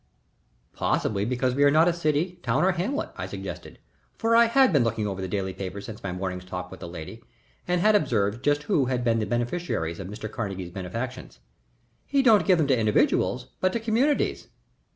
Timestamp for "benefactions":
10.71-11.37